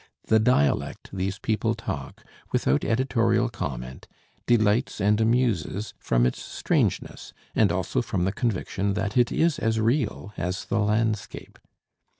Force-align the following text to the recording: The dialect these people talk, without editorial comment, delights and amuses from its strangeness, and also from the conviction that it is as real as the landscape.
The 0.25 0.39
dialect 0.39 1.11
these 1.13 1.37
people 1.37 1.75
talk, 1.75 2.23
without 2.51 2.83
editorial 2.83 3.49
comment, 3.49 4.07
delights 4.47 4.99
and 4.99 5.21
amuses 5.21 5.93
from 5.99 6.25
its 6.25 6.41
strangeness, 6.43 7.33
and 7.53 7.71
also 7.71 8.01
from 8.01 8.25
the 8.25 8.33
conviction 8.33 8.95
that 8.95 9.15
it 9.15 9.31
is 9.31 9.59
as 9.59 9.79
real 9.79 10.33
as 10.37 10.65
the 10.65 10.79
landscape. 10.79 11.59